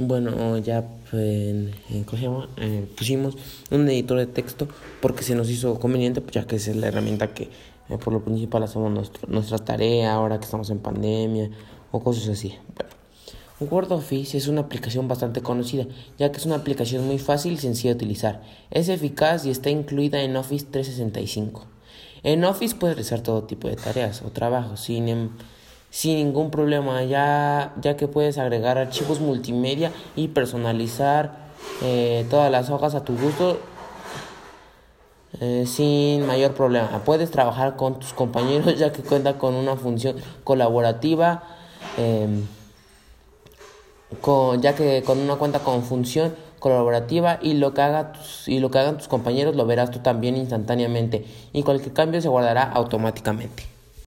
[0.00, 3.36] Bueno, ya en, eh, pusimos
[3.72, 4.68] un editor de texto
[5.02, 7.50] porque se nos hizo conveniente, pues ya que es la herramienta que
[7.88, 11.50] eh, por lo principal hacemos nuestra tarea ahora que estamos en pandemia
[11.90, 12.54] o cosas así.
[12.76, 17.54] Bueno, Word Office es una aplicación bastante conocida, ya que es una aplicación muy fácil
[17.54, 18.42] y sencilla de utilizar.
[18.70, 21.66] Es eficaz y está incluida en Office 365.
[22.22, 25.30] En Office puedes realizar todo tipo de tareas o trabajos sin em,
[25.90, 31.48] sin ningún problema, ya, ya que puedes agregar archivos multimedia y personalizar
[31.82, 33.58] eh, todas las hojas a tu gusto
[35.40, 37.02] eh, sin mayor problema.
[37.04, 41.42] Puedes trabajar con tus compañeros ya que cuenta con una función colaborativa,
[41.96, 42.46] em,
[44.20, 48.12] con, ya que con una cuenta con función colaborativa y lo que haga
[48.46, 52.28] y lo que hagan tus compañeros lo verás tú también instantáneamente y cualquier cambio se
[52.28, 53.77] guardará automáticamente.